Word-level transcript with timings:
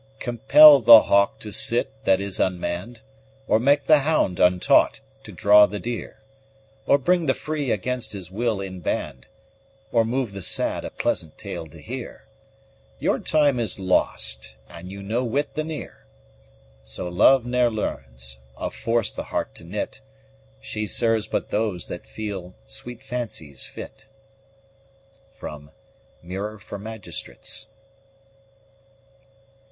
Compel 0.17 0.79
the 0.79 1.03
hawke 1.03 1.37
to 1.37 1.51
sit 1.51 1.91
that 2.05 2.19
is 2.19 2.39
unmann'd, 2.39 3.01
Or 3.47 3.59
make 3.59 3.85
the 3.85 3.99
hound, 3.99 4.39
untaught, 4.39 4.99
to 5.23 5.31
draw 5.31 5.67
the 5.67 5.77
deere, 5.77 6.23
Or 6.87 6.97
bring 6.97 7.27
the 7.27 7.35
free 7.35 7.69
against 7.69 8.13
his 8.13 8.31
will 8.31 8.59
in 8.61 8.79
band, 8.79 9.27
Or 9.91 10.03
move 10.03 10.33
the 10.33 10.41
sad 10.41 10.83
a 10.85 10.89
pleasant 10.89 11.37
tale 11.37 11.67
to 11.67 11.79
heere, 11.79 12.25
Your 12.99 13.19
time 13.19 13.59
is 13.59 13.79
lost, 13.79 14.55
and 14.67 14.91
you 14.91 15.03
no 15.03 15.23
whit 15.23 15.53
the 15.53 15.63
neere! 15.63 16.07
So 16.81 17.07
love 17.07 17.45
ne 17.45 17.67
learnes, 17.67 18.39
of 18.57 18.73
force 18.73 19.11
the 19.11 19.25
heart 19.25 19.53
to 19.53 19.63
knit: 19.63 20.01
She 20.61 20.87
serves 20.87 21.27
but 21.27 21.51
those 21.51 21.85
that 21.89 22.07
feel 22.07 22.55
sweet 22.65 23.03
fancies' 23.03 23.67
fit. 23.67 24.07
_Mirror 25.39 26.59
for 26.59 26.79
Magistrates. 26.79 27.67